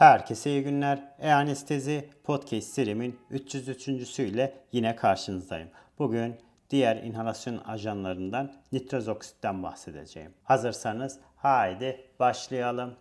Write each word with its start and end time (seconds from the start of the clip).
Herkese 0.00 0.50
iyi 0.50 0.62
günler. 0.62 1.02
E-Anestezi 1.18 2.08
Podcast 2.24 2.68
serimin 2.68 3.18
303.sü 3.30 4.52
yine 4.72 4.96
karşınızdayım. 4.96 5.68
Bugün 5.98 6.36
diğer 6.70 6.96
inhalasyon 6.96 7.58
ajanlarından 7.58 8.52
nitroz 8.72 9.08
oksitten 9.08 9.62
bahsedeceğim. 9.62 10.34
Hazırsanız 10.44 11.18
haydi 11.36 12.00
başlayalım. 12.20 12.96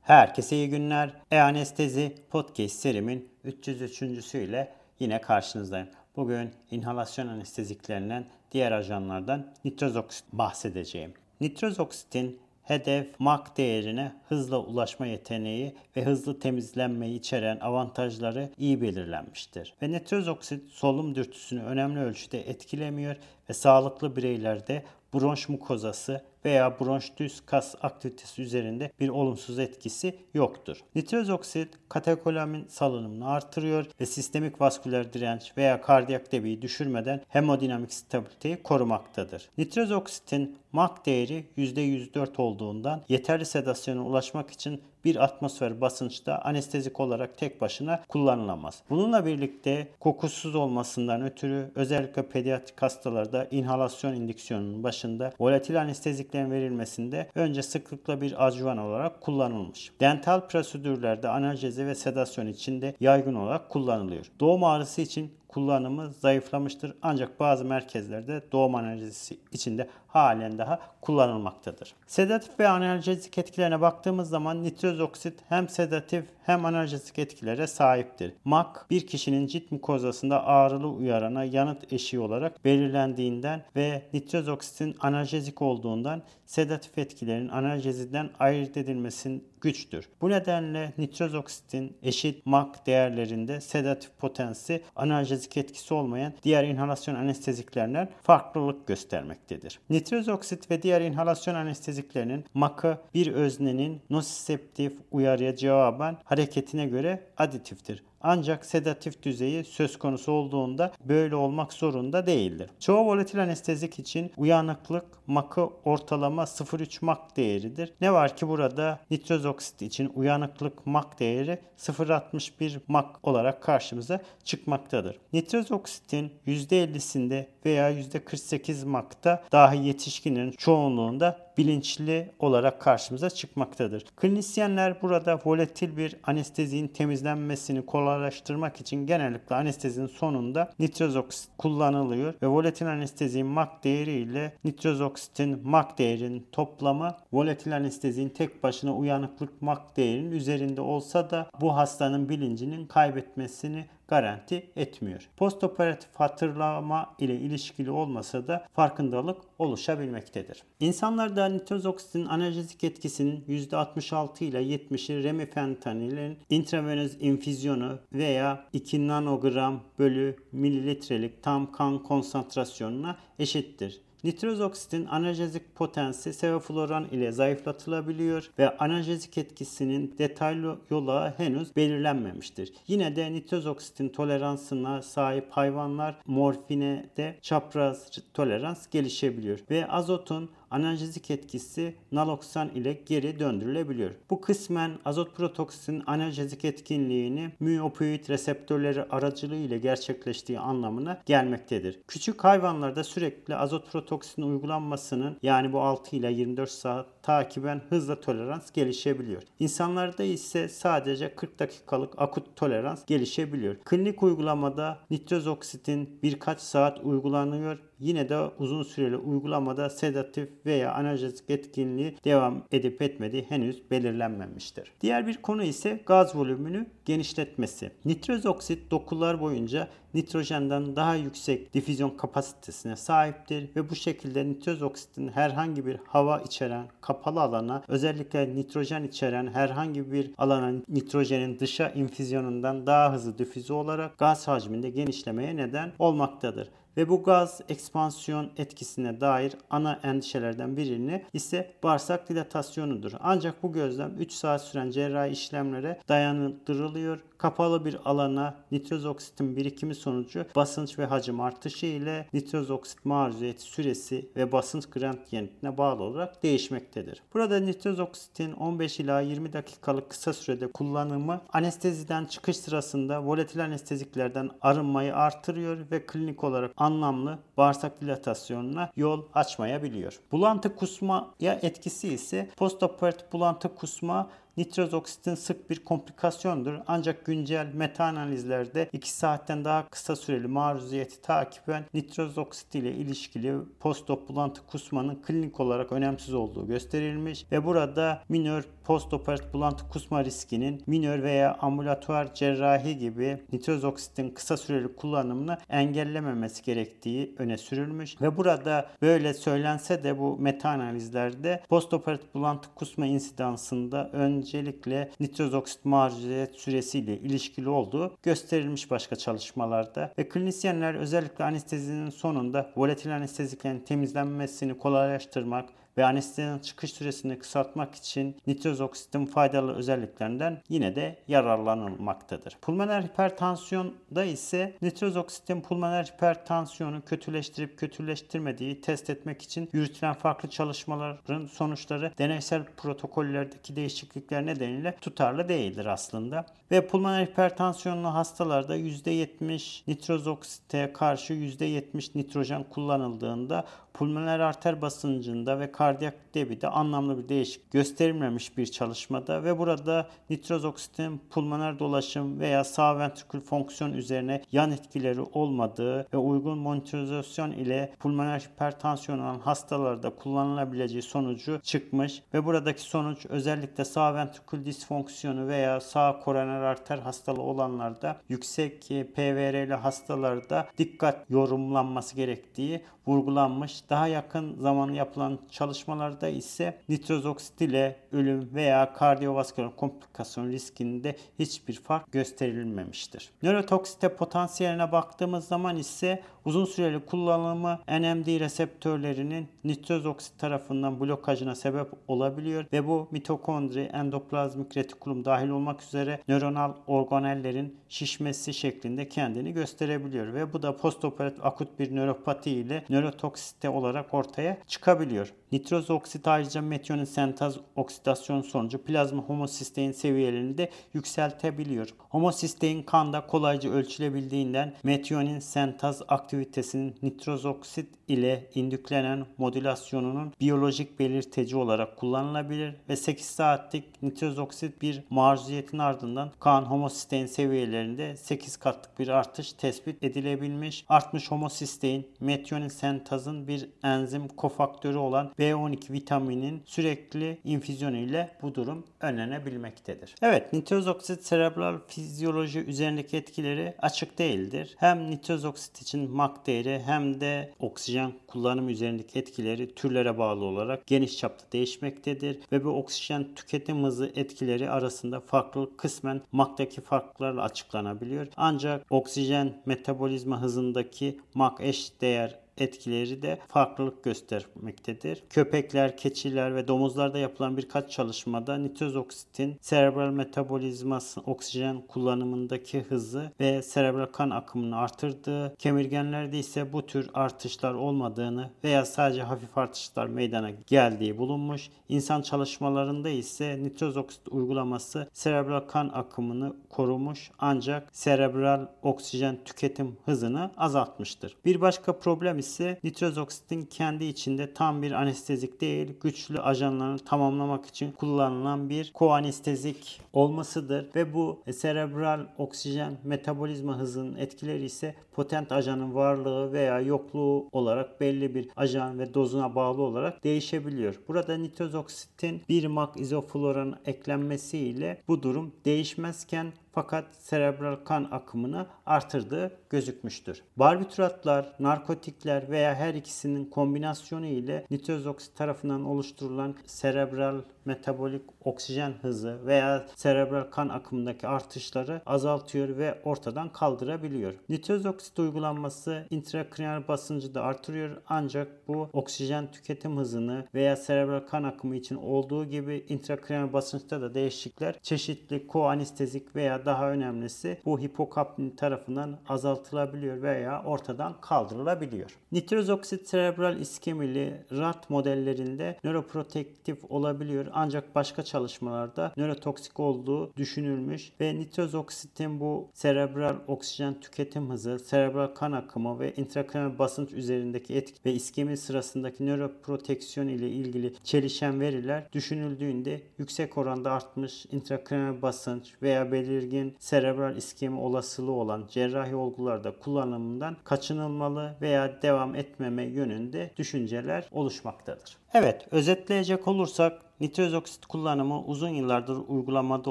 Herkese 0.00 0.56
iyi 0.56 0.70
günler. 0.70 1.10
E-Anestezi 1.30 2.14
Podcast 2.30 2.74
serimin 2.74 3.28
303.sü 3.44 4.83
yine 5.04 5.20
karşınızdayım. 5.20 5.88
Bugün 6.16 6.50
inhalasyon 6.70 7.28
anesteziklerinden 7.28 8.24
diğer 8.52 8.72
ajanlardan 8.72 9.46
nitroz 9.64 9.96
oksit 9.96 10.24
bahsedeceğim. 10.32 11.14
Nitroz 11.40 11.80
oksitin 11.80 12.40
hedef 12.62 13.20
MAC 13.20 13.40
değerine 13.56 14.12
hızla 14.28 14.58
ulaşma 14.58 15.06
yeteneği 15.06 15.74
ve 15.96 16.04
hızlı 16.04 16.38
temizlenmeyi 16.38 17.18
içeren 17.18 17.60
avantajları 17.60 18.50
iyi 18.58 18.82
belirlenmiştir. 18.82 19.74
Ve 19.82 19.92
nitroz 19.92 20.28
oksit 20.28 20.70
solunum 20.72 21.14
dürtüsünü 21.14 21.62
önemli 21.62 22.00
ölçüde 22.00 22.48
etkilemiyor 22.50 23.16
ve 23.50 23.54
sağlıklı 23.54 24.16
bireylerde 24.16 24.84
bronş 25.14 25.48
mukozası 25.48 26.24
veya 26.44 26.80
bronştüs 26.80 27.40
kas 27.46 27.74
aktivitesi 27.82 28.42
üzerinde 28.42 28.90
bir 29.00 29.08
olumsuz 29.08 29.58
etkisi 29.58 30.18
yoktur. 30.34 30.76
Nitroz 30.94 31.30
oksit 31.30 31.68
katekolamin 31.88 32.66
salınımını 32.68 33.28
artırıyor 33.28 33.86
ve 34.00 34.06
sistemik 34.06 34.60
vasküler 34.60 35.12
direnç 35.12 35.52
veya 35.56 35.80
kardiyak 35.80 36.32
debiyi 36.32 36.62
düşürmeden 36.62 37.20
hemodinamik 37.28 37.92
stabiliteyi 37.92 38.62
korumaktadır. 38.62 39.48
Nitroz 39.58 39.92
oksitin 39.92 40.58
MAC 40.72 40.92
değeri 41.06 41.44
%104 41.56 42.42
olduğundan 42.42 43.02
yeterli 43.08 43.46
sedasyona 43.46 44.04
ulaşmak 44.04 44.50
için 44.50 44.82
bir 45.04 45.24
atmosfer 45.24 45.80
basınçta 45.80 46.38
anestezik 46.38 47.00
olarak 47.00 47.38
tek 47.38 47.60
başına 47.60 48.02
kullanılamaz. 48.08 48.82
Bununla 48.90 49.26
birlikte 49.26 49.88
kokusuz 50.00 50.54
olmasından 50.54 51.22
ötürü 51.22 51.70
özellikle 51.74 52.28
pediatrik 52.28 52.82
hastalarda 52.82 53.48
inhalasyon 53.50 54.14
indüksiyonunun 54.14 54.82
başında 54.82 55.32
volatil 55.40 55.80
anesteziklerin 55.80 56.50
verilmesinde 56.50 57.28
önce 57.34 57.62
sıklıkla 57.62 58.20
bir 58.20 58.46
adjuvan 58.46 58.78
olarak 58.78 59.20
kullanılmış. 59.20 59.92
Dental 60.00 60.40
prosedürlerde 60.40 61.28
analjezi 61.28 61.86
ve 61.86 61.94
sedasyon 61.94 62.46
için 62.46 62.82
de 62.82 62.94
yaygın 63.00 63.34
olarak 63.34 63.70
kullanılıyor. 63.70 64.26
Doğum 64.40 64.64
ağrısı 64.64 65.00
için 65.00 65.32
kullanımı 65.54 66.10
zayıflamıştır 66.10 66.94
ancak 67.02 67.40
bazı 67.40 67.64
merkezlerde 67.64 68.42
doğum 68.52 68.74
analjisi 68.74 69.38
içinde 69.52 69.88
halen 70.08 70.58
daha 70.58 70.80
kullanılmaktadır. 71.00 71.94
Sedatif 72.06 72.60
ve 72.60 72.68
analjezik 72.68 73.38
etkilerine 73.38 73.80
baktığımız 73.80 74.28
zaman 74.28 74.62
nitroz 74.62 75.00
oksit 75.00 75.40
hem 75.48 75.68
sedatif 75.68 76.24
hem 76.42 76.64
analjezik 76.64 77.18
etkilere 77.18 77.66
sahiptir. 77.66 78.32
MAC 78.44 78.66
bir 78.90 79.06
kişinin 79.06 79.46
cilt 79.46 79.72
mukozasında 79.72 80.46
ağrılı 80.46 80.88
uyarana 80.88 81.44
yanıt 81.44 81.92
eşiği 81.92 82.20
olarak 82.20 82.64
belirlendiğinden 82.64 83.62
ve 83.76 84.02
nitroz 84.12 84.48
oksitin 84.48 84.96
analjezik 85.00 85.62
olduğundan 85.62 86.22
sedatif 86.46 86.98
etkilerin 86.98 87.48
analjeziden 87.48 88.30
ayırt 88.38 88.76
edilmesinin 88.76 89.44
güçtür. 89.64 90.08
Bu 90.20 90.30
nedenle 90.30 90.92
nitroz 90.98 91.34
oksitin 91.34 91.96
eşit 92.02 92.46
MAC 92.46 92.68
değerlerinde 92.86 93.60
sedatif 93.60 94.10
potensi 94.18 94.82
analjezik 94.96 95.56
etkisi 95.56 95.94
olmayan 95.94 96.32
diğer 96.42 96.64
inhalasyon 96.64 97.14
anesteziklerinden 97.14 98.08
farklılık 98.22 98.86
göstermektedir. 98.86 99.80
Nitroz 99.90 100.28
oksit 100.28 100.70
ve 100.70 100.82
diğer 100.82 101.00
inhalasyon 101.00 101.54
anesteziklerinin 101.54 102.44
MAC'ı 102.54 102.98
bir 103.14 103.26
öznenin 103.32 104.00
nosiseptif 104.10 104.92
uyarıya 105.10 105.56
cevaben 105.56 106.16
hareketine 106.24 106.86
göre 106.86 107.26
aditiftir. 107.36 108.02
Ancak 108.26 108.64
sedatif 108.66 109.22
düzeyi 109.22 109.64
söz 109.64 109.98
konusu 109.98 110.32
olduğunda 110.32 110.92
böyle 111.04 111.36
olmak 111.36 111.72
zorunda 111.72 112.26
değildir. 112.26 112.70
Çoğu 112.80 113.06
volatil 113.06 113.42
anestezik 113.42 113.98
için 113.98 114.32
uyanıklık 114.36 115.04
makı 115.26 115.66
ortalama 115.84 116.42
0,3 116.42 117.04
mak 117.04 117.36
değeridir. 117.36 117.92
Ne 118.00 118.12
var 118.12 118.36
ki 118.36 118.48
burada 118.48 119.00
nitroz 119.10 119.46
oksit 119.46 119.82
için 119.82 120.12
uyanıklık 120.14 120.86
mak 120.86 121.20
değeri 121.20 121.58
0,61 121.78 122.78
mak 122.88 123.28
olarak 123.28 123.62
karşımıza 123.62 124.20
çıkmaktadır. 124.44 125.18
Nitroz 125.32 125.72
oksitin 125.72 126.32
%50'sinde 126.46 127.46
veya 127.66 127.92
%48 127.92 128.86
makta 128.86 129.44
dahi 129.52 129.86
yetişkinlerin 129.86 130.50
çoğunluğunda 130.50 131.43
bilinçli 131.58 132.32
olarak 132.38 132.80
karşımıza 132.80 133.30
çıkmaktadır. 133.30 134.04
Klinisyenler 134.16 135.02
burada 135.02 135.40
volatil 135.44 135.96
bir 135.96 136.16
anesteziğin 136.24 136.88
temizlenmesini 136.88 137.86
kolaylaştırmak 137.86 138.80
için 138.80 139.06
genellikle 139.06 139.54
anestezinin 139.54 140.06
sonunda 140.06 140.72
nitroz 140.78 141.16
oksit 141.16 141.50
kullanılıyor 141.58 142.34
ve 142.42 142.46
volatil 142.46 142.86
anesteziğin 142.92 143.46
MAC 143.46 143.68
değeri 143.84 144.12
ile 144.12 144.52
nitroz 144.64 145.00
oksitin 145.00 145.68
MAC 145.68 145.86
değerinin 145.98 146.46
toplamı 146.52 147.16
volatil 147.32 147.76
anesteziğin 147.76 148.28
tek 148.28 148.62
başına 148.62 148.96
uyanıklık 148.96 149.62
MAC 149.62 149.80
değerinin 149.96 150.32
üzerinde 150.32 150.80
olsa 150.80 151.30
da 151.30 151.50
bu 151.60 151.76
hastanın 151.76 152.28
bilincinin 152.28 152.86
kaybetmesini 152.86 153.84
garanti 154.08 154.70
etmiyor. 154.76 155.28
Postoperatif 155.36 156.10
hatırlama 156.14 157.14
ile 157.18 157.36
ilişkili 157.36 157.90
olmasa 157.90 158.46
da 158.46 158.66
farkındalık 158.72 159.36
oluşabilmektedir. 159.58 160.62
İnsanlarda 160.80 161.46
nitroz 161.46 161.86
oksitin 161.86 162.26
analjezik 162.26 162.84
etkisinin 162.84 163.44
%66 163.48 164.44
ile 164.44 164.62
70'i 164.62 165.22
remifentanilin 165.24 166.38
intravenöz 166.50 167.16
infüzyonu 167.20 167.98
veya 168.12 168.64
2 168.72 169.08
nanogram 169.08 169.80
bölü 169.98 170.36
mililitrelik 170.52 171.42
tam 171.42 171.72
kan 171.72 172.02
konsantrasyonuna 172.02 173.16
eşittir. 173.38 174.00
Nitroz 174.24 174.60
oksitin 174.60 175.06
analjezik 175.06 175.74
potensi 175.74 176.32
sevofloran 176.32 177.04
ile 177.04 177.32
zayıflatılabiliyor 177.32 178.50
ve 178.58 178.76
analjezik 178.76 179.38
etkisinin 179.38 180.14
detaylı 180.18 180.78
yola 180.90 181.34
henüz 181.36 181.76
belirlenmemiştir. 181.76 182.72
Yine 182.88 183.16
de 183.16 183.32
nitroz 183.32 183.66
oksitin 183.66 184.08
toleransına 184.08 185.02
sahip 185.02 185.50
hayvanlar 185.50 186.16
morfine 186.26 187.06
de 187.16 187.38
çapraz 187.42 188.10
tolerans 188.34 188.86
gelişebiliyor 188.90 189.58
ve 189.70 189.88
azotun 189.88 190.50
analjezik 190.70 191.30
etkisi 191.30 191.94
naloksan 192.12 192.68
ile 192.68 192.92
geri 193.06 193.38
döndürülebiliyor. 193.38 194.10
Bu 194.30 194.40
kısmen 194.40 194.90
azot 195.04 195.36
protoksin 195.36 196.02
analjezik 196.06 196.64
etkinliğini 196.64 197.50
müopioid 197.60 198.28
reseptörleri 198.28 199.02
aracılığı 199.02 199.54
ile 199.56 199.78
gerçekleştiği 199.78 200.58
anlamına 200.60 201.22
gelmektedir. 201.26 202.00
Küçük 202.08 202.44
hayvanlarda 202.44 203.04
sürekli 203.04 203.56
azot 203.56 203.92
protoksin 203.92 204.42
uygulanmasının 204.42 205.38
yani 205.42 205.72
bu 205.72 205.80
6 205.80 206.16
ile 206.16 206.32
24 206.32 206.70
saat 206.70 207.06
takiben 207.22 207.80
hızla 207.88 208.20
tolerans 208.20 208.70
gelişebiliyor. 208.70 209.42
İnsanlarda 209.58 210.22
ise 210.22 210.68
sadece 210.68 211.34
40 211.34 211.58
dakikalık 211.58 212.14
akut 212.16 212.56
tolerans 212.56 213.04
gelişebiliyor. 213.06 213.76
Klinik 213.84 214.22
uygulamada 214.22 214.98
nitroz 215.10 215.46
oksitin 215.46 216.18
birkaç 216.22 216.60
saat 216.60 217.00
uygulanıyor 217.04 217.78
yine 218.00 218.28
de 218.28 218.38
uzun 218.58 218.82
süreli 218.82 219.16
uygulamada 219.16 219.90
sedatif 219.90 220.48
veya 220.66 220.94
analjezik 220.94 221.50
etkinliği 221.50 222.16
devam 222.24 222.62
edip 222.72 223.02
etmediği 223.02 223.46
henüz 223.48 223.90
belirlenmemiştir. 223.90 224.92
Diğer 225.00 225.26
bir 225.26 225.42
konu 225.42 225.62
ise 225.62 226.00
gaz 226.06 226.36
volümünü 226.36 226.86
genişletmesi. 227.04 227.90
Nitroz 228.04 228.46
oksit 228.46 228.90
dokular 228.90 229.40
boyunca 229.40 229.88
nitrojenden 230.14 230.96
daha 230.96 231.14
yüksek 231.14 231.74
difüzyon 231.74 232.10
kapasitesine 232.10 232.96
sahiptir 232.96 233.68
ve 233.76 233.90
bu 233.90 233.94
şekilde 233.94 234.46
nitroz 234.46 234.82
oksitin 234.82 235.28
herhangi 235.28 235.86
bir 235.86 235.96
hava 236.06 236.40
içeren 236.40 236.86
kapalı 237.00 237.40
alana 237.40 237.82
özellikle 237.88 238.56
nitrojen 238.56 239.04
içeren 239.04 239.46
herhangi 239.46 240.12
bir 240.12 240.30
alana 240.38 240.72
nitrojenin 240.88 241.58
dışa 241.58 241.88
infüzyonundan 241.88 242.86
daha 242.86 243.12
hızlı 243.12 243.38
difüze 243.38 243.72
olarak 243.72 244.18
gaz 244.18 244.48
hacminde 244.48 244.90
genişlemeye 244.90 245.56
neden 245.56 245.92
olmaktadır 245.98 246.68
ve 246.96 247.08
bu 247.08 247.22
gaz 247.22 247.60
ekspansiyon 247.68 248.50
etkisine 248.56 249.20
dair 249.20 249.52
ana 249.70 250.00
endişelerden 250.02 250.76
birini 250.76 251.24
ise 251.32 251.74
bağırsak 251.82 252.28
dilatasyonudur. 252.28 253.12
Ancak 253.20 253.62
bu 253.62 253.72
gözlem 253.72 254.14
3 254.18 254.32
saat 254.32 254.62
süren 254.62 254.90
cerrahi 254.90 255.30
işlemlere 255.30 256.00
dayandırılıyor 256.08 257.20
kapalı 257.44 257.84
bir 257.84 257.98
alana 258.04 258.54
nitroz 258.70 259.06
oksitin 259.06 259.56
birikimi 259.56 259.94
sonucu 259.94 260.46
basınç 260.56 260.98
ve 260.98 261.06
hacim 261.06 261.40
artışı 261.40 261.86
ile 261.86 262.28
nitroz 262.32 262.70
oksit 262.70 263.04
maruziyeti 263.04 263.62
süresi 263.62 264.28
ve 264.36 264.52
basınç 264.52 264.86
gradientine 264.86 265.78
bağlı 265.78 266.02
olarak 266.02 266.42
değişmektedir. 266.42 267.22
Burada 267.34 267.60
nitroz 267.60 268.00
oksitin 268.00 268.52
15 268.52 269.00
ila 269.00 269.20
20 269.20 269.52
dakikalık 269.52 270.10
kısa 270.10 270.32
sürede 270.32 270.66
kullanımı 270.66 271.40
anesteziden 271.52 272.24
çıkış 272.24 272.56
sırasında 272.56 273.24
volatil 273.24 273.64
anesteziklerden 273.64 274.50
arınmayı 274.60 275.16
artırıyor 275.16 275.78
ve 275.90 276.06
klinik 276.06 276.44
olarak 276.44 276.70
anlamlı 276.84 277.38
bağırsak 277.56 278.00
dilatasyonuna 278.00 278.90
yol 278.96 279.22
açmayabiliyor. 279.34 280.20
Bulantı 280.32 280.76
kusmaya 280.76 281.52
etkisi 281.62 282.08
ise 282.08 282.50
postoperatif 282.56 283.32
bulantı 283.32 283.74
kusma 283.74 284.28
nitroz 284.56 284.94
oksitin 284.94 285.34
sık 285.34 285.70
bir 285.70 285.84
komplikasyondur. 285.84 286.74
Ancak 286.86 287.24
güncel 287.24 287.66
meta 287.74 288.04
analizlerde 288.04 288.88
2 288.92 289.12
saatten 289.12 289.64
daha 289.64 289.88
kısa 289.88 290.16
süreli 290.16 290.48
maruziyeti 290.48 291.22
takiben 291.22 291.84
nitroz 291.94 292.38
oksit 292.38 292.74
ile 292.74 292.92
ilişkili 292.92 293.54
postop 293.80 294.28
bulantı 294.28 294.66
kusmanın 294.66 295.22
klinik 295.26 295.60
olarak 295.60 295.92
önemsiz 295.92 296.34
olduğu 296.34 296.66
gösterilmiş 296.66 297.46
ve 297.52 297.64
burada 297.64 298.22
minör 298.28 298.64
postoperatif 298.84 299.52
bulantı 299.52 299.88
kusma 299.88 300.24
riskinin 300.24 300.82
minör 300.86 301.22
veya 301.22 301.54
ambulatuar 301.54 302.34
cerrahi 302.34 302.98
gibi 302.98 303.38
nitroz 303.52 303.84
oksitin 303.84 304.30
kısa 304.30 304.56
süreli 304.56 304.96
kullanımını 304.96 305.58
engellememesi 305.68 306.62
gerektiği 306.62 307.34
öne 307.38 307.58
sürülmüş 307.58 308.20
ve 308.20 308.36
burada 308.36 308.90
böyle 309.02 309.34
söylense 309.34 310.04
de 310.04 310.18
bu 310.18 310.38
meta 310.38 310.68
analizlerde 310.68 311.62
postoperatif 311.68 312.34
bulantı 312.34 312.68
kusma 312.74 313.06
insidansında 313.06 314.10
öncelikle 314.44 315.10
nitroz 315.20 315.54
oksit 315.54 315.84
maruziyet 315.84 316.54
süresiyle 316.54 317.18
ilişkili 317.18 317.68
olduğu 317.68 318.16
gösterilmiş 318.22 318.90
başka 318.90 319.16
çalışmalarda 319.16 320.12
ve 320.18 320.28
klinisyenler 320.28 320.94
özellikle 320.94 321.44
anestezinin 321.44 322.10
sonunda 322.10 322.72
volatil 322.76 323.16
anesteziklerin 323.16 323.80
temizlenmesini 323.80 324.78
kolaylaştırmak 324.78 325.68
ve 325.98 326.04
anestezinin 326.04 326.58
çıkış 326.58 326.92
süresini 326.92 327.38
kısaltmak 327.38 327.94
için 327.94 328.36
nitroz 328.46 328.80
oksitin 328.80 329.26
faydalı 329.26 329.74
özelliklerinden 329.74 330.62
yine 330.68 330.96
de 330.96 331.18
yararlanılmaktadır. 331.28 332.56
Pulmoner 332.62 333.02
hipertansiyonda 333.02 334.24
ise 334.24 334.76
nitroz 334.82 335.16
oksitin 335.16 335.60
pulmoner 335.60 336.04
hipertansiyonu 336.04 337.02
kötüleştirip 337.04 337.78
kötüleştirmediği 337.78 338.80
test 338.80 339.10
etmek 339.10 339.42
için 339.42 339.68
yürütülen 339.72 340.14
farklı 340.14 340.50
çalışmaların 340.50 341.46
sonuçları 341.46 342.12
deneysel 342.18 342.64
protokollerdeki 342.76 343.76
değişiklikler 343.76 344.46
nedeniyle 344.46 344.96
tutarlı 345.00 345.48
değildir 345.48 345.86
aslında. 345.86 346.46
Ve 346.70 346.86
pulmoner 346.86 347.26
hipertansiyonlu 347.26 348.14
hastalarda 348.14 348.76
%70 348.76 349.82
nitroz 349.86 350.26
oksite 350.26 350.92
karşı 350.92 351.32
%70 351.32 352.10
nitrojen 352.14 352.64
kullanıldığında 352.64 353.64
pulmoner 353.94 354.40
arter 354.40 354.82
basıncında 354.82 355.60
ve 355.60 355.72
kardiyak 355.72 356.14
debide 356.34 356.68
anlamlı 356.68 357.18
bir 357.18 357.28
değişik 357.28 357.70
gösterilmemiş 357.70 358.56
bir 358.56 358.66
çalışmada 358.66 359.44
ve 359.44 359.58
burada 359.58 360.08
nitroz 360.30 360.64
oksitin 360.64 361.20
pulmoner 361.30 361.78
dolaşım 361.78 362.40
veya 362.40 362.64
sağ 362.64 362.98
ventrikül 362.98 363.40
fonksiyon 363.40 363.92
üzerine 363.92 364.42
yan 364.52 364.70
etkileri 364.70 365.20
olmadığı 365.20 366.06
ve 366.14 366.16
uygun 366.16 366.58
monitorizasyon 366.58 367.50
ile 367.50 367.94
pulmoner 367.98 368.40
hipertansiyon 368.40 369.18
olan 369.18 369.38
hastalarda 369.38 370.10
kullanılabileceği 370.10 371.02
sonucu 371.02 371.60
çıkmış 371.62 372.22
ve 372.34 372.44
buradaki 372.44 372.82
sonuç 372.82 373.26
özellikle 373.26 373.84
sağ 373.84 374.14
ventrikül 374.14 374.64
disfonksiyonu 374.64 375.46
veya 375.48 375.80
sağ 375.80 376.20
koroner 376.20 376.60
arter 376.60 376.98
hastalığı 376.98 377.42
olanlarda 377.42 378.20
yüksek 378.28 378.88
PVR'li 378.88 379.74
hastalarda 379.74 380.68
dikkat 380.78 381.30
yorumlanması 381.30 382.16
gerektiği 382.16 382.82
vurgulanmış. 383.06 383.83
Daha 383.90 384.06
yakın 384.06 384.56
zaman 384.58 384.92
yapılan 384.92 385.38
çalışmalarda 385.50 386.28
ise 386.28 386.78
nitroz 386.88 387.26
oksit 387.26 387.60
ile 387.60 387.96
ölüm 388.12 388.54
veya 388.54 388.92
kardiyovasküler 388.92 389.76
komplikasyon 389.76 390.48
riskinde 390.48 391.16
hiçbir 391.38 391.74
fark 391.74 392.12
gösterilmemiştir. 392.12 393.30
Nörotoksite 393.42 394.16
potansiyeline 394.16 394.92
baktığımız 394.92 395.44
zaman 395.44 395.76
ise 395.76 396.22
uzun 396.44 396.64
süreli 396.64 397.00
kullanımı 397.06 397.78
NMD 397.88 398.40
reseptörlerinin 398.40 399.48
nitroz 399.64 400.06
oksit 400.06 400.38
tarafından 400.38 401.00
blokajına 401.00 401.54
sebep 401.54 401.88
olabiliyor 402.08 402.64
ve 402.72 402.86
bu 402.86 403.08
mitokondri, 403.10 403.80
endoplazmik 403.80 404.76
retikulum 404.76 405.24
dahil 405.24 405.48
olmak 405.48 405.82
üzere 405.82 406.20
nöronal 406.28 406.72
organellerin 406.86 407.76
şişmesi 407.88 408.54
şeklinde 408.54 409.08
kendini 409.08 409.52
gösterebiliyor 409.52 410.34
ve 410.34 410.52
bu 410.52 410.62
da 410.62 410.76
postoperatif 410.76 411.44
akut 411.44 411.78
bir 411.78 411.96
nöropati 411.96 412.50
ile 412.50 412.84
nörotoksite 412.88 413.68
olarak 413.68 414.14
ortaya 414.14 414.58
çıkabiliyor. 414.66 415.32
Nitroz 415.52 415.90
oksit 415.90 416.28
ayrıca 416.28 416.62
metionin 416.62 417.04
sentaz 417.04 417.56
oksidasyon 417.76 418.42
sonucu 418.42 418.84
plazma 418.84 419.22
homosistein 419.22 419.92
seviyelerini 419.92 420.58
de 420.58 420.70
yükseltebiliyor. 420.94 421.88
Homosistein 421.98 422.82
kanda 422.82 423.26
kolayca 423.26 423.70
ölçülebildiğinden 423.70 424.74
metionin 424.82 425.38
sentaz 425.38 426.02
aktivitesinin 426.34 426.94
nitroz 427.02 427.44
oksit 427.44 427.88
ile 428.08 428.50
indüklenen 428.54 429.26
modülasyonunun 429.38 430.32
biyolojik 430.40 430.98
belirteci 430.98 431.56
olarak 431.56 431.96
kullanılabilir 431.96 432.74
ve 432.88 432.96
8 432.96 433.26
saatlik 433.26 434.02
nitroz 434.02 434.38
oksit 434.38 434.82
bir 434.82 435.02
maruziyetin 435.10 435.78
ardından 435.78 436.30
kan 436.40 436.62
homosistein 436.62 437.26
seviyelerinde 437.26 438.16
8 438.16 438.56
katlık 438.56 438.98
bir 438.98 439.08
artış 439.08 439.52
tespit 439.52 440.02
edilebilmiş. 440.02 440.84
Artmış 440.88 441.30
homosistein 441.30 442.08
metionin 442.20 442.68
sentazın 442.68 443.48
bir 443.48 443.68
enzim 443.82 444.28
kofaktörü 444.28 444.96
olan 444.96 445.32
B12 445.38 445.92
vitaminin 445.92 446.62
sürekli 446.64 447.38
infüzyonu 447.44 447.96
ile 447.96 448.30
bu 448.42 448.54
durum 448.54 448.84
önlenebilmektedir. 449.00 450.14
Evet 450.22 450.52
nitroz 450.52 450.86
oksit 450.86 451.24
serebral 451.24 451.78
fizyoloji 451.86 452.60
üzerindeki 452.60 453.16
etkileri 453.16 453.74
açık 453.82 454.18
değildir. 454.18 454.74
Hem 454.78 455.10
nitroz 455.10 455.44
oksit 455.44 455.82
için 455.82 456.10
MAC 456.24 456.46
değeri 456.46 456.82
hem 456.86 457.20
de 457.20 457.52
oksijen 457.58 458.12
kullanım 458.26 458.68
üzerindeki 458.68 459.18
etkileri 459.18 459.74
türlere 459.74 460.18
bağlı 460.18 460.44
olarak 460.44 460.86
geniş 460.86 461.18
çapta 461.18 461.44
değişmektedir 461.52 462.38
ve 462.52 462.64
bu 462.64 462.68
oksijen 462.68 463.34
tüketim 463.34 463.84
hızı 463.84 464.12
etkileri 464.14 464.70
arasında 464.70 465.20
farklı 465.20 465.76
kısmen 465.76 466.20
MAC'daki 466.32 466.80
farklarla 466.80 467.42
açıklanabiliyor. 467.42 468.26
Ancak 468.36 468.86
oksijen 468.90 469.62
metabolizma 469.66 470.42
hızındaki 470.42 471.20
MAC 471.34 471.54
eş 471.60 472.00
değer 472.00 472.43
etkileri 472.58 473.22
de 473.22 473.38
farklılık 473.48 474.04
göstermektedir. 474.04 475.24
Köpekler, 475.30 475.96
keçiler 475.96 476.54
ve 476.54 476.68
domuzlarda 476.68 477.18
yapılan 477.18 477.56
birkaç 477.56 477.90
çalışmada 477.90 478.56
nitroz 478.56 478.96
oksitin 478.96 479.56
serebral 479.60 480.10
metabolizması 480.10 481.20
oksijen 481.20 481.80
kullanımındaki 481.80 482.80
hızı 482.80 483.32
ve 483.40 483.62
serebral 483.62 484.06
kan 484.06 484.30
akımını 484.30 484.76
artırdığı, 484.76 485.56
kemirgenlerde 485.56 486.38
ise 486.38 486.72
bu 486.72 486.86
tür 486.86 487.10
artışlar 487.14 487.74
olmadığını 487.74 488.50
veya 488.64 488.84
sadece 488.84 489.22
hafif 489.22 489.58
artışlar 489.58 490.06
meydana 490.06 490.50
geldiği 490.50 491.18
bulunmuş. 491.18 491.70
İnsan 491.88 492.22
çalışmalarında 492.22 493.08
ise 493.08 493.58
nitroz 493.62 493.96
oksit 493.96 494.28
uygulaması 494.28 495.08
serebral 495.12 495.60
kan 495.60 495.90
akımını 495.94 496.56
korumuş 496.70 497.30
ancak 497.38 497.88
serebral 497.92 498.66
oksijen 498.82 499.38
tüketim 499.44 499.96
hızını 500.04 500.50
azaltmıştır. 500.56 501.36
Bir 501.44 501.60
başka 501.60 501.98
problem 501.98 502.38
ise 502.44 502.78
nitroz 502.84 503.18
oksitin 503.18 503.62
kendi 503.62 504.04
içinde 504.04 504.54
tam 504.54 504.82
bir 504.82 504.92
anestezik 504.92 505.60
değil, 505.60 505.94
güçlü 506.02 506.38
ajanlarını 506.40 506.98
tamamlamak 506.98 507.66
için 507.66 507.92
kullanılan 507.92 508.70
bir 508.70 508.92
koanestezik 508.92 510.00
olmasıdır 510.12 510.86
ve 510.94 511.14
bu 511.14 511.42
serebral 511.52 512.26
oksijen 512.38 512.98
metabolizma 513.04 513.78
hızının 513.78 514.16
etkileri 514.16 514.64
ise 514.64 514.94
potent 515.12 515.52
ajanın 515.52 515.94
varlığı 515.94 516.52
veya 516.52 516.80
yokluğu 516.80 517.48
olarak 517.52 518.00
belli 518.00 518.34
bir 518.34 518.48
ajan 518.56 518.98
ve 518.98 519.14
dozuna 519.14 519.54
bağlı 519.54 519.82
olarak 519.82 520.24
değişebiliyor. 520.24 521.00
Burada 521.08 521.36
nitroz 521.36 521.74
oksitin 521.74 522.42
1 522.48 522.66
mak 522.66 523.00
izofluoran 523.00 523.76
eklenmesiyle 523.86 525.02
bu 525.08 525.22
durum 525.22 525.52
değişmezken 525.64 526.52
fakat 526.72 527.04
serebral 527.18 527.76
kan 527.84 528.08
akımını 528.10 528.66
artırdığı 528.86 529.52
gözükmüştür. 529.70 530.42
Barbituratlar, 530.56 531.52
narkotikler 531.60 532.33
veya 532.50 532.74
her 532.74 532.94
ikisinin 532.94 533.44
kombinasyonu 533.44 534.26
ile 534.26 534.66
nitroz 534.70 535.06
oksit 535.06 535.36
tarafından 535.36 535.84
oluşturulan 535.84 536.54
serebral 536.66 537.40
metabolik 537.64 538.22
oksijen 538.44 538.92
hızı 539.02 539.46
veya 539.46 539.86
serebral 539.96 540.50
kan 540.50 540.68
akımındaki 540.68 541.28
artışları 541.28 542.02
azaltıyor 542.06 542.76
ve 542.76 542.98
ortadan 543.04 543.52
kaldırabiliyor. 543.52 544.34
Nitroz 544.48 544.86
oksit 544.86 545.18
uygulanması 545.18 546.06
intrakraniyal 546.10 546.88
basıncı 546.88 547.34
da 547.34 547.42
artırıyor 547.42 548.02
ancak 548.08 548.68
bu 548.68 548.88
oksijen 548.92 549.50
tüketim 549.50 549.96
hızını 549.96 550.46
veya 550.54 550.76
serebral 550.76 551.20
kan 551.20 551.42
akımı 551.42 551.76
için 551.76 551.96
olduğu 551.96 552.44
gibi 552.44 552.86
intrakraniyal 552.88 553.52
basınçta 553.52 554.00
da 554.00 554.14
değişiklikler 554.14 554.78
çeşitli 554.82 555.46
koanestezik 555.46 556.36
veya 556.36 556.64
daha 556.64 556.90
önemlisi 556.90 557.60
bu 557.64 557.80
hipokampin 557.80 558.50
tarafından 558.50 559.18
azaltılabiliyor 559.28 560.22
veya 560.22 560.62
ortadan 560.64 561.20
kaldırılabiliyor. 561.20 562.10
Nitroz 562.34 562.70
oksit 562.70 563.08
serebral 563.08 563.60
iskemili 563.60 564.34
rat 564.52 564.90
modellerinde 564.90 565.78
nöroprotektif 565.84 566.78
olabiliyor. 566.88 567.46
Ancak 567.52 567.94
başka 567.94 568.22
çalışmalarda 568.22 569.12
nörotoksik 569.16 569.80
olduğu 569.80 570.36
düşünülmüş 570.36 571.12
ve 571.20 571.38
nitroz 571.38 571.74
oksitin 571.74 572.40
bu 572.40 572.68
serebral 572.72 573.36
oksijen 573.46 574.00
tüketim 574.00 574.50
hızı, 574.50 574.78
serebral 574.78 575.26
kan 575.26 575.52
akımı 575.52 576.00
ve 576.00 576.14
intrakranal 576.14 576.78
basınç 576.78 577.12
üzerindeki 577.12 577.74
etki 577.74 578.00
ve 578.06 578.12
iskemi 578.12 578.56
sırasındaki 578.56 579.26
nöroproteksiyon 579.26 580.28
ile 580.28 580.48
ilgili 580.48 580.94
çelişen 581.04 581.60
veriler 581.60 582.08
düşünüldüğünde 582.12 583.00
yüksek 583.18 583.58
oranda 583.58 583.92
artmış 583.92 584.46
intrakranal 584.52 585.22
basınç 585.22 585.72
veya 585.82 586.12
belirgin 586.12 586.76
serebral 586.78 587.36
iskemi 587.36 587.80
olasılığı 587.80 588.32
olan 588.32 588.64
cerrahi 588.70 589.14
olgularda 589.14 589.78
kullanımından 589.78 590.56
kaçınılmalı 590.64 591.54
veya 591.60 592.02
devam 592.02 592.23
etmeme 592.32 592.82
yönünde 592.82 593.50
düşünceler 593.56 594.28
oluşmaktadır. 594.32 595.16
Evet, 595.34 595.68
özetleyecek 595.70 596.48
olursak 596.48 597.02
nitroz 597.20 597.54
oksit 597.54 597.86
kullanımı 597.86 598.44
uzun 598.44 598.68
yıllardır 598.68 599.16
uygulamada 599.28 599.90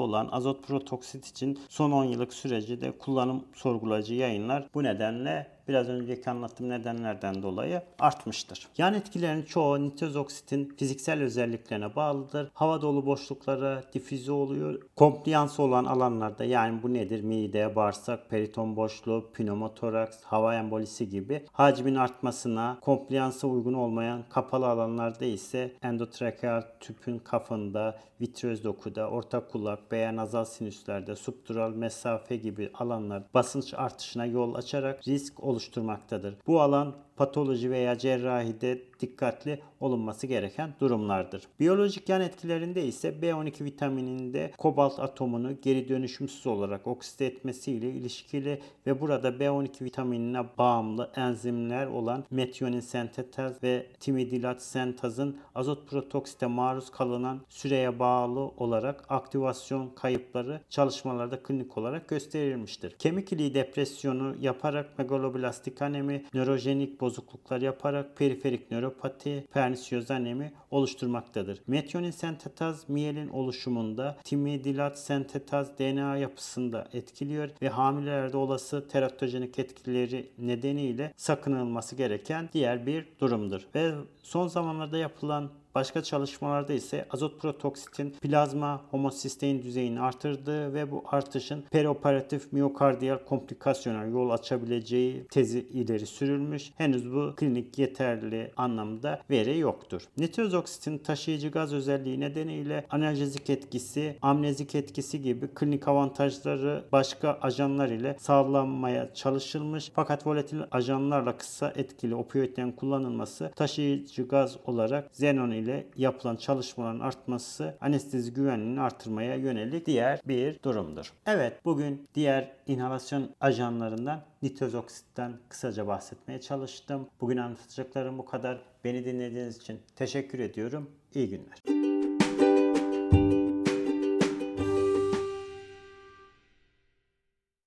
olan 0.00 0.28
azot 0.32 0.66
protoksit 0.66 1.26
için 1.26 1.58
son 1.68 1.90
10 1.90 2.04
yıllık 2.04 2.34
süreci 2.34 2.80
de 2.80 2.98
kullanım 2.98 3.44
sorgulayıcı 3.54 4.14
yayınlar 4.14 4.68
bu 4.74 4.82
nedenle 4.82 5.53
biraz 5.68 5.88
önceki 5.88 6.30
anlattığım 6.30 6.68
nedenlerden 6.68 7.42
dolayı 7.42 7.82
artmıştır. 7.98 8.68
Yan 8.78 8.94
etkilerin 8.94 9.42
çoğu 9.42 9.84
nitroz 9.84 10.16
oksitin 10.16 10.74
fiziksel 10.76 11.22
özelliklerine 11.22 11.96
bağlıdır. 11.96 12.50
Hava 12.54 12.82
dolu 12.82 13.06
boşluklara 13.06 13.82
difüze 13.92 14.32
oluyor. 14.32 14.82
Kompliyansı 14.96 15.62
olan 15.62 15.84
alanlarda 15.84 16.44
yani 16.44 16.82
bu 16.82 16.94
nedir? 16.94 17.20
Mide, 17.20 17.76
bağırsak, 17.76 18.30
periton 18.30 18.76
boşluğu, 18.76 19.32
pneumotoraks, 19.34 20.22
hava 20.22 20.54
embolisi 20.54 21.08
gibi 21.08 21.44
hacmin 21.52 21.94
artmasına, 21.94 22.78
kompliyansa 22.80 23.46
uygun 23.46 23.74
olmayan 23.74 24.22
kapalı 24.30 24.66
alanlarda 24.68 25.24
ise 25.24 25.72
endotrakeal 25.82 26.62
tüpün 26.80 27.18
kafında, 27.18 27.98
vitreöz 28.20 28.64
dokuda, 28.64 29.10
orta 29.10 29.46
kulak 29.46 29.92
veya 29.92 30.16
nazal 30.16 30.44
sinüslerde, 30.44 31.16
subdural 31.16 31.70
mesafe 31.70 32.36
gibi 32.36 32.70
alanlar 32.74 33.22
basınç 33.34 33.74
artışına 33.74 34.26
yol 34.26 34.54
açarak 34.54 35.08
risk 35.08 35.44
oluşturmaktadır. 35.54 36.36
Bu 36.46 36.60
alan 36.60 36.94
patoloji 37.16 37.70
veya 37.70 37.98
cerrahide 37.98 38.82
dikkatli 39.00 39.60
olunması 39.80 40.26
gereken 40.26 40.74
durumlardır. 40.80 41.42
Biyolojik 41.60 42.08
yan 42.08 42.20
etkilerinde 42.20 42.84
ise 42.84 43.08
B12 43.08 43.64
vitamininde 43.64 44.52
kobalt 44.58 44.98
atomunu 45.00 45.60
geri 45.62 45.88
dönüşümsüz 45.88 46.46
olarak 46.46 46.86
okside 46.86 47.26
etmesiyle 47.26 47.90
ilişkili 47.90 48.60
ve 48.86 49.00
burada 49.00 49.28
B12 49.28 49.84
vitaminine 49.84 50.44
bağımlı 50.58 51.10
enzimler 51.16 51.86
olan 51.86 52.24
metionin 52.30 52.80
sentetaz 52.80 53.62
ve 53.62 53.86
timidilat 54.00 54.62
sentazın 54.62 55.36
azot 55.54 55.90
protoksite 55.90 56.46
maruz 56.46 56.90
kalınan 56.90 57.40
süreye 57.48 57.98
bağlı 57.98 58.40
olarak 58.40 59.04
aktivasyon 59.08 59.90
kayıpları 59.94 60.60
çalışmalarda 60.70 61.42
klinik 61.42 61.78
olarak 61.78 62.08
gösterilmiştir. 62.08 62.96
Kemik 62.98 63.32
iliği 63.32 63.54
depresyonu 63.54 64.34
yaparak 64.40 64.98
megaloblastik 64.98 65.82
anemi, 65.82 66.24
nörojenik 66.34 67.00
bozukluklar 67.04 67.60
yaparak 67.60 68.16
periferik 68.16 68.70
nöropati, 68.70 69.46
pernisiyoz 69.52 70.10
anemi 70.10 70.52
oluşturmaktadır. 70.70 71.60
Metionin 71.66 72.10
sentetaz 72.10 72.88
miyelin 72.88 73.28
oluşumunda, 73.28 74.16
timidilat 74.24 74.98
sentetaz 74.98 75.78
DNA 75.78 76.16
yapısında 76.16 76.88
etkiliyor 76.92 77.48
ve 77.62 77.68
hamilelerde 77.68 78.36
olası 78.36 78.88
teratojenik 78.88 79.58
etkileri 79.58 80.30
nedeniyle 80.38 81.12
sakınılması 81.16 81.96
gereken 81.96 82.48
diğer 82.52 82.86
bir 82.86 83.06
durumdur. 83.20 83.66
Ve 83.74 83.92
son 84.22 84.48
zamanlarda 84.48 84.98
yapılan 84.98 85.50
Başka 85.74 86.02
çalışmalarda 86.02 86.72
ise 86.72 87.06
azot 87.10 87.40
protoksitin 87.40 88.10
plazma 88.10 88.82
homosistein 88.90 89.62
düzeyini 89.62 90.00
artırdığı 90.00 90.74
ve 90.74 90.90
bu 90.90 91.04
artışın 91.06 91.64
perioperatif 91.70 92.52
miyokardiyal 92.52 93.18
komplikasyona 93.18 94.04
yol 94.04 94.30
açabileceği 94.30 95.26
tezi 95.26 95.58
ileri 95.58 96.06
sürülmüş. 96.06 96.72
Henüz 96.76 97.12
bu 97.12 97.32
klinik 97.36 97.78
yeterli 97.78 98.50
anlamda 98.56 99.20
veri 99.30 99.58
yoktur. 99.58 100.02
Nitroz 100.18 100.54
oksitin 100.54 100.98
taşıyıcı 100.98 101.48
gaz 101.48 101.72
özelliği 101.72 102.20
nedeniyle 102.20 102.86
analjezik 102.90 103.50
etkisi, 103.50 104.18
amnezik 104.22 104.74
etkisi 104.74 105.22
gibi 105.22 105.48
klinik 105.48 105.88
avantajları 105.88 106.84
başka 106.92 107.38
ajanlar 107.42 107.88
ile 107.88 108.16
sağlanmaya 108.18 109.14
çalışılmış. 109.14 109.90
Fakat 109.94 110.26
volatil 110.26 110.60
ajanlarla 110.70 111.36
kısa 111.36 111.72
etkili 111.76 112.14
opioidlerin 112.14 112.72
kullanılması 112.72 113.52
taşıyıcı 113.56 114.28
gaz 114.28 114.56
olarak 114.66 115.10
xenon 115.12 115.50
ile 115.50 115.63
ile 115.64 115.86
yapılan 115.96 116.36
çalışmaların 116.36 117.00
artması 117.00 117.76
anestezi 117.80 118.34
güvenliğini 118.34 118.80
artırmaya 118.80 119.34
yönelik 119.34 119.86
diğer 119.86 120.20
bir 120.24 120.62
durumdur. 120.62 121.12
Evet 121.26 121.64
bugün 121.64 122.08
diğer 122.14 122.52
inhalasyon 122.66 123.30
ajanlarından 123.40 124.20
nitroz 124.42 124.74
oksitten 124.74 125.32
kısaca 125.48 125.86
bahsetmeye 125.86 126.40
çalıştım. 126.40 127.08
Bugün 127.20 127.36
anlatacaklarım 127.36 128.18
bu 128.18 128.24
kadar. 128.24 128.60
Beni 128.84 129.04
dinlediğiniz 129.04 129.56
için 129.56 129.80
teşekkür 129.96 130.38
ediyorum. 130.38 130.90
İyi 131.14 131.28
günler. 131.28 131.73